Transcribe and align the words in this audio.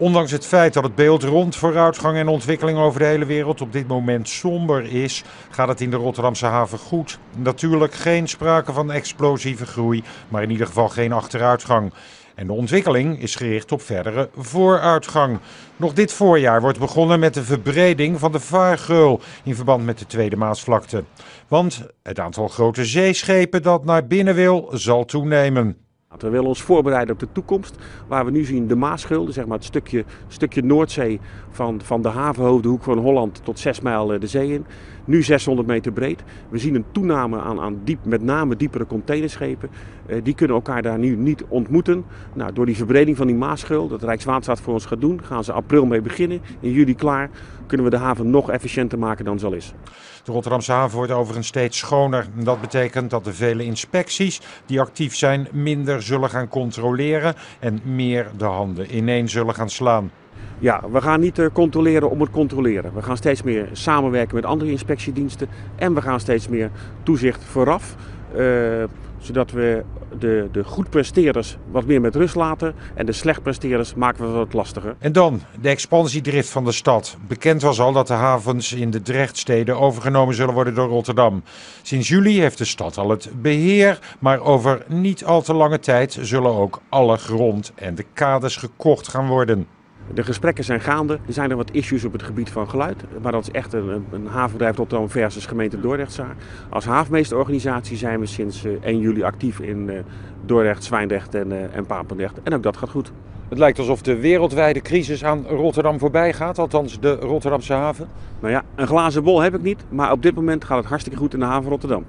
Ondanks 0.00 0.30
het 0.30 0.46
feit 0.46 0.72
dat 0.72 0.82
het 0.84 0.94
beeld 0.94 1.22
rond 1.22 1.56
vooruitgang 1.56 2.16
en 2.16 2.28
ontwikkeling 2.28 2.78
over 2.78 3.00
de 3.00 3.06
hele 3.06 3.24
wereld 3.24 3.60
op 3.60 3.72
dit 3.72 3.86
moment 3.86 4.28
somber 4.28 4.84
is, 4.84 5.24
gaat 5.50 5.68
het 5.68 5.80
in 5.80 5.90
de 5.90 5.96
Rotterdamse 5.96 6.46
haven 6.46 6.78
goed. 6.78 7.18
Natuurlijk 7.36 7.94
geen 7.94 8.28
sprake 8.28 8.72
van 8.72 8.92
explosieve 8.92 9.66
groei, 9.66 10.02
maar 10.28 10.42
in 10.42 10.50
ieder 10.50 10.66
geval 10.66 10.88
geen 10.88 11.12
achteruitgang. 11.12 11.92
En 12.34 12.46
de 12.46 12.52
ontwikkeling 12.52 13.20
is 13.22 13.34
gericht 13.34 13.72
op 13.72 13.82
verdere 13.82 14.30
vooruitgang. 14.36 15.38
Nog 15.76 15.92
dit 15.92 16.12
voorjaar 16.12 16.60
wordt 16.60 16.78
begonnen 16.78 17.20
met 17.20 17.34
de 17.34 17.44
verbreding 17.44 18.18
van 18.18 18.32
de 18.32 18.40
vaargeul 18.40 19.20
in 19.44 19.54
verband 19.54 19.84
met 19.84 19.98
de 19.98 20.06
Tweede 20.06 20.36
Maasvlakte. 20.36 21.04
Want 21.48 21.86
het 22.02 22.18
aantal 22.18 22.48
grote 22.48 22.84
zeeschepen 22.84 23.62
dat 23.62 23.84
naar 23.84 24.06
binnen 24.06 24.34
wil, 24.34 24.68
zal 24.72 25.04
toenemen. 25.04 25.76
We 26.18 26.28
willen 26.28 26.46
ons 26.46 26.62
voorbereiden 26.62 27.14
op 27.14 27.20
de 27.20 27.32
toekomst. 27.32 27.76
Waar 28.06 28.24
we 28.24 28.30
nu 28.30 28.44
zien 28.44 28.66
de 28.66 28.74
Maasgulden, 28.76 29.34
zeg 29.34 29.46
maar 29.46 29.56
het 29.56 29.66
stukje, 29.66 30.04
stukje 30.28 30.62
Noordzee 30.62 31.20
van, 31.50 31.80
van 31.84 32.02
de 32.02 32.08
havenhoofdhoek 32.08 32.82
van 32.82 32.98
Holland 32.98 33.40
tot 33.44 33.58
6 33.58 33.80
mijl 33.80 34.12
eh, 34.12 34.20
de 34.20 34.26
zee 34.26 34.52
in. 34.52 34.66
Nu 35.04 35.22
600 35.22 35.68
meter 35.68 35.92
breed. 35.92 36.22
We 36.48 36.58
zien 36.58 36.74
een 36.74 36.84
toename 36.92 37.40
aan, 37.40 37.60
aan 37.60 37.80
diep, 37.84 38.04
met 38.04 38.22
name 38.22 38.56
diepere 38.56 38.86
containerschepen. 38.86 39.70
Eh, 40.06 40.20
die 40.22 40.34
kunnen 40.34 40.56
elkaar 40.56 40.82
daar 40.82 40.98
nu 40.98 41.16
niet 41.16 41.44
ontmoeten. 41.48 42.04
Nou, 42.32 42.52
door 42.52 42.66
die 42.66 42.76
verbreding 42.76 43.16
van 43.16 43.26
die 43.26 43.36
Maasgul, 43.36 43.88
dat 43.88 44.02
Rijkswaterstaat 44.02 44.60
voor 44.60 44.72
ons 44.72 44.86
gaat 44.86 45.00
doen, 45.00 45.24
gaan 45.24 45.44
ze 45.44 45.52
april 45.52 45.86
mee 45.86 46.00
beginnen. 46.00 46.40
In 46.60 46.70
juli 46.70 46.94
klaar 46.94 47.30
kunnen 47.66 47.86
we 47.86 47.96
de 47.96 48.02
haven 48.02 48.30
nog 48.30 48.50
efficiënter 48.50 48.98
maken 48.98 49.24
dan 49.24 49.38
ze 49.38 49.46
al 49.46 49.52
is. 49.52 49.74
De 50.24 50.32
Rotterdamse 50.32 50.72
haven 50.72 50.96
wordt 50.96 51.12
overigens 51.12 51.46
steeds 51.46 51.78
schoner. 51.78 52.26
Dat 52.34 52.60
betekent 52.60 53.10
dat 53.10 53.24
de 53.24 53.32
vele 53.32 53.64
inspecties 53.64 54.40
die 54.66 54.80
actief 54.80 55.16
zijn 55.16 55.48
minder 55.52 55.99
zullen 56.02 56.30
gaan 56.30 56.48
controleren 56.48 57.34
en 57.58 57.80
meer 57.84 58.26
de 58.36 58.44
handen 58.44 58.96
ineen 58.96 59.28
zullen 59.28 59.54
gaan 59.54 59.70
slaan. 59.70 60.10
Ja, 60.58 60.82
we 60.92 61.00
gaan 61.00 61.20
niet 61.20 61.38
eh, 61.38 61.46
controleren 61.52 62.10
om 62.10 62.20
het 62.20 62.30
controleren. 62.30 62.94
We 62.94 63.02
gaan 63.02 63.16
steeds 63.16 63.42
meer 63.42 63.68
samenwerken 63.72 64.34
met 64.34 64.44
andere 64.44 64.70
inspectiediensten 64.70 65.48
en 65.76 65.94
we 65.94 66.02
gaan 66.02 66.20
steeds 66.20 66.48
meer 66.48 66.70
toezicht 67.02 67.44
vooraf. 67.44 67.96
Uh, 68.36 68.84
zodat 69.20 69.50
we 69.50 69.84
de, 70.18 70.48
de 70.52 70.64
goed 70.64 70.90
presteerders 70.90 71.56
wat 71.70 71.84
meer 71.84 72.00
met 72.00 72.14
rust 72.14 72.34
laten 72.34 72.74
en 72.94 73.06
de 73.06 73.12
slecht 73.12 73.42
presteerders 73.42 73.94
maken 73.94 74.26
we 74.26 74.30
wat 74.30 74.52
lastiger. 74.52 74.94
En 74.98 75.12
dan 75.12 75.40
de 75.60 75.68
expansiedrift 75.68 76.48
van 76.48 76.64
de 76.64 76.72
stad. 76.72 77.16
Bekend 77.26 77.62
was 77.62 77.80
al 77.80 77.92
dat 77.92 78.06
de 78.06 78.12
havens 78.12 78.72
in 78.72 78.90
de 78.90 79.02
Drechtsteden 79.02 79.78
overgenomen 79.78 80.34
zullen 80.34 80.54
worden 80.54 80.74
door 80.74 80.88
Rotterdam. 80.88 81.42
Sinds 81.82 82.08
juli 82.08 82.40
heeft 82.40 82.58
de 82.58 82.64
stad 82.64 82.98
al 82.98 83.10
het 83.10 83.30
beheer, 83.42 83.98
maar 84.18 84.40
over 84.40 84.84
niet 84.88 85.24
al 85.24 85.42
te 85.42 85.54
lange 85.54 85.78
tijd 85.78 86.18
zullen 86.20 86.54
ook 86.54 86.80
alle 86.88 87.16
grond 87.16 87.72
en 87.74 87.94
de 87.94 88.04
kades 88.12 88.56
gekocht 88.56 89.08
gaan 89.08 89.26
worden. 89.26 89.66
De 90.14 90.22
gesprekken 90.22 90.64
zijn 90.64 90.80
gaande. 90.80 91.18
Er 91.26 91.32
zijn 91.32 91.50
er 91.50 91.56
wat 91.56 91.70
issues 91.70 92.04
op 92.04 92.12
het 92.12 92.22
gebied 92.22 92.50
van 92.50 92.68
geluid. 92.68 93.04
Maar 93.22 93.32
dat 93.32 93.42
is 93.42 93.50
echt 93.50 93.72
een, 93.72 94.04
een 94.12 94.26
havenbedrijf 94.26 94.76
Rotterdam 94.76 95.10
versus 95.10 95.46
gemeente 95.46 95.80
Dordrechtzaar. 95.80 96.36
Als 96.68 96.84
havenmeesterorganisatie 96.84 97.96
zijn 97.96 98.20
we 98.20 98.26
sinds 98.26 98.64
1 98.64 98.80
eh, 98.82 99.00
juli 99.00 99.22
actief 99.22 99.60
in 99.60 99.88
uh, 99.88 99.98
Dordrecht, 100.44 100.84
Zwijndrecht 100.84 101.34
en, 101.34 101.50
uh, 101.50 101.76
en 101.76 101.86
Papendrecht. 101.86 102.42
En 102.42 102.54
ook 102.54 102.62
dat 102.62 102.76
gaat 102.76 102.90
goed. 102.90 103.12
Het 103.48 103.58
lijkt 103.58 103.78
alsof 103.78 104.02
de 104.02 104.16
wereldwijde 104.16 104.80
crisis 104.80 105.24
aan 105.24 105.46
Rotterdam 105.46 105.98
voorbij 105.98 106.32
gaat, 106.32 106.58
althans 106.58 107.00
de 107.00 107.14
Rotterdamse 107.14 107.72
haven. 107.72 108.08
Nou 108.40 108.52
ja, 108.52 108.62
een 108.74 108.86
glazen 108.86 109.22
bol 109.22 109.40
heb 109.40 109.54
ik 109.54 109.62
niet, 109.62 109.84
maar 109.88 110.12
op 110.12 110.22
dit 110.22 110.34
moment 110.34 110.64
gaat 110.64 110.78
het 110.78 110.86
hartstikke 110.86 111.18
goed 111.18 111.34
in 111.34 111.40
de 111.40 111.46
haven 111.46 111.70
Rotterdam. 111.70 112.04